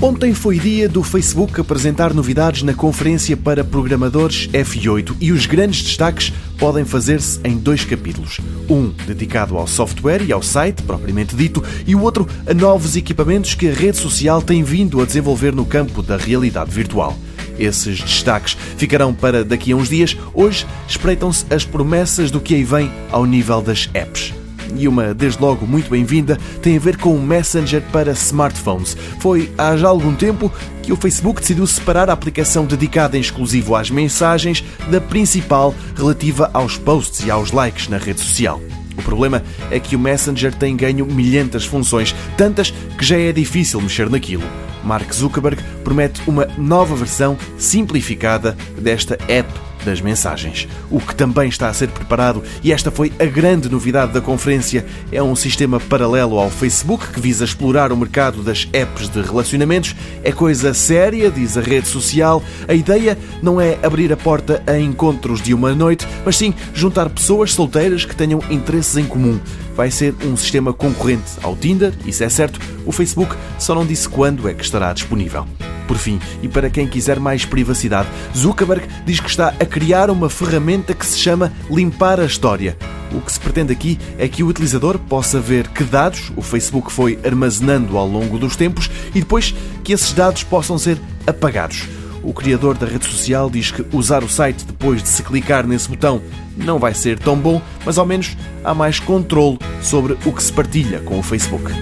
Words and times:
Ontem 0.00 0.34
foi 0.34 0.58
dia 0.58 0.90
do 0.90 1.02
Facebook 1.02 1.58
apresentar 1.58 2.12
novidades 2.12 2.62
na 2.62 2.74
conferência 2.74 3.34
para 3.34 3.64
programadores 3.64 4.46
F8 4.48 5.16
e 5.18 5.32
os 5.32 5.46
grandes 5.46 5.82
destaques 5.82 6.34
podem 6.58 6.84
fazer-se 6.84 7.40
em 7.42 7.56
dois 7.56 7.82
capítulos. 7.82 8.38
Um 8.68 8.92
dedicado 9.06 9.56
ao 9.56 9.66
software 9.66 10.22
e 10.22 10.32
ao 10.32 10.42
site, 10.42 10.82
propriamente 10.82 11.34
dito, 11.34 11.64
e 11.86 11.94
o 11.94 12.02
outro 12.02 12.28
a 12.46 12.52
novos 12.52 12.94
equipamentos 12.94 13.54
que 13.54 13.68
a 13.68 13.72
rede 13.72 13.96
social 13.96 14.42
tem 14.42 14.62
vindo 14.62 15.00
a 15.00 15.06
desenvolver 15.06 15.54
no 15.54 15.64
campo 15.64 16.02
da 16.02 16.18
realidade 16.18 16.70
virtual. 16.70 17.16
Esses 17.58 17.98
destaques 17.98 18.54
ficarão 18.76 19.14
para 19.14 19.42
daqui 19.42 19.72
a 19.72 19.76
uns 19.76 19.88
dias. 19.88 20.14
Hoje 20.34 20.66
espreitam-se 20.86 21.46
as 21.48 21.64
promessas 21.64 22.30
do 22.30 22.38
que 22.38 22.54
aí 22.54 22.64
vem 22.64 22.92
ao 23.10 23.24
nível 23.24 23.62
das 23.62 23.88
apps 23.94 24.34
e 24.74 24.88
uma, 24.88 25.14
desde 25.14 25.40
logo, 25.40 25.66
muito 25.66 25.90
bem-vinda, 25.90 26.38
tem 26.62 26.76
a 26.76 26.80
ver 26.80 26.96
com 26.96 27.14
o 27.14 27.22
Messenger 27.22 27.82
para 27.92 28.12
smartphones. 28.12 28.96
Foi 29.20 29.50
há 29.56 29.76
já 29.76 29.88
algum 29.88 30.14
tempo 30.14 30.52
que 30.82 30.92
o 30.92 30.96
Facebook 30.96 31.40
decidiu 31.40 31.66
separar 31.66 32.08
a 32.08 32.12
aplicação 32.12 32.64
dedicada 32.64 33.16
em 33.16 33.20
exclusivo 33.20 33.74
às 33.74 33.90
mensagens 33.90 34.64
da 34.90 35.00
principal 35.00 35.74
relativa 35.96 36.50
aos 36.52 36.76
posts 36.76 37.24
e 37.24 37.30
aos 37.30 37.52
likes 37.52 37.88
na 37.88 37.98
rede 37.98 38.20
social. 38.20 38.60
O 38.96 39.02
problema 39.02 39.42
é 39.70 39.78
que 39.78 39.94
o 39.94 39.98
Messenger 39.98 40.54
tem 40.54 40.76
ganho 40.76 41.04
milhentas 41.04 41.64
funções, 41.64 42.14
tantas 42.36 42.70
que 42.70 43.04
já 43.04 43.18
é 43.18 43.32
difícil 43.32 43.80
mexer 43.80 44.08
naquilo. 44.08 44.44
Mark 44.82 45.12
Zuckerberg 45.12 45.62
promete 45.82 46.22
uma 46.26 46.46
nova 46.56 46.94
versão 46.94 47.36
simplificada 47.58 48.56
desta 48.78 49.18
app 49.28 49.65
das 49.86 50.00
mensagens. 50.00 50.68
O 50.90 51.00
que 51.00 51.14
também 51.14 51.48
está 51.48 51.68
a 51.68 51.72
ser 51.72 51.88
preparado, 51.88 52.42
e 52.62 52.72
esta 52.72 52.90
foi 52.90 53.12
a 53.18 53.24
grande 53.24 53.70
novidade 53.70 54.12
da 54.12 54.20
conferência, 54.20 54.84
é 55.10 55.22
um 55.22 55.34
sistema 55.34 55.80
paralelo 55.80 56.38
ao 56.38 56.50
Facebook 56.50 57.06
que 57.06 57.20
visa 57.20 57.44
explorar 57.44 57.92
o 57.92 57.96
mercado 57.96 58.42
das 58.42 58.68
apps 58.72 59.08
de 59.08 59.22
relacionamentos. 59.22 59.94
É 60.22 60.32
coisa 60.32 60.74
séria, 60.74 61.30
diz 61.30 61.56
a 61.56 61.60
rede 61.60 61.88
social. 61.88 62.42
A 62.68 62.74
ideia 62.74 63.16
não 63.40 63.60
é 63.60 63.78
abrir 63.82 64.12
a 64.12 64.16
porta 64.16 64.62
a 64.66 64.76
encontros 64.78 65.40
de 65.40 65.54
uma 65.54 65.74
noite, 65.74 66.06
mas 66.24 66.36
sim 66.36 66.52
juntar 66.74 67.08
pessoas 67.08 67.54
solteiras 67.54 68.04
que 68.04 68.16
tenham 68.16 68.42
interesses 68.50 68.96
em 68.96 69.06
comum. 69.06 69.40
Vai 69.76 69.90
ser 69.90 70.14
um 70.24 70.36
sistema 70.36 70.72
concorrente 70.72 71.32
ao 71.42 71.54
Tinder, 71.54 71.92
isso 72.04 72.24
é 72.24 72.28
certo. 72.28 72.58
O 72.84 72.92
Facebook 72.92 73.36
só 73.58 73.74
não 73.74 73.86
disse 73.86 74.08
quando 74.08 74.48
é 74.48 74.54
que 74.54 74.64
estará 74.64 74.92
disponível. 74.92 75.46
Por 75.86 75.96
fim, 75.98 76.18
e 76.42 76.48
para 76.48 76.68
quem 76.68 76.86
quiser 76.86 77.20
mais 77.20 77.44
privacidade, 77.44 78.08
Zuckerberg 78.36 78.86
diz 79.04 79.20
que 79.20 79.30
está 79.30 79.48
a 79.48 79.64
criar 79.64 80.10
uma 80.10 80.28
ferramenta 80.28 80.94
que 80.94 81.06
se 81.06 81.18
chama 81.18 81.52
Limpar 81.70 82.20
a 82.20 82.24
História. 82.24 82.76
O 83.12 83.20
que 83.20 83.30
se 83.30 83.38
pretende 83.38 83.72
aqui 83.72 83.98
é 84.18 84.28
que 84.28 84.42
o 84.42 84.48
utilizador 84.48 84.98
possa 84.98 85.38
ver 85.38 85.68
que 85.68 85.84
dados 85.84 86.32
o 86.36 86.42
Facebook 86.42 86.90
foi 86.90 87.18
armazenando 87.24 87.96
ao 87.96 88.06
longo 88.06 88.38
dos 88.38 88.56
tempos 88.56 88.90
e 89.14 89.20
depois 89.20 89.54
que 89.84 89.92
esses 89.92 90.12
dados 90.12 90.42
possam 90.42 90.76
ser 90.76 91.00
apagados. 91.26 91.86
O 92.22 92.32
criador 92.32 92.76
da 92.76 92.86
rede 92.86 93.06
social 93.06 93.48
diz 93.48 93.70
que 93.70 93.86
usar 93.92 94.24
o 94.24 94.28
site 94.28 94.64
depois 94.64 95.00
de 95.00 95.08
se 95.08 95.22
clicar 95.22 95.64
nesse 95.64 95.88
botão 95.88 96.20
não 96.56 96.78
vai 96.78 96.92
ser 96.92 97.18
tão 97.18 97.36
bom, 97.36 97.62
mas 97.84 97.98
ao 97.98 98.06
menos 98.06 98.36
há 98.64 98.74
mais 98.74 98.98
controle 98.98 99.58
sobre 99.80 100.14
o 100.24 100.32
que 100.32 100.42
se 100.42 100.52
partilha 100.52 100.98
com 101.00 101.18
o 101.18 101.22
Facebook. 101.22 101.72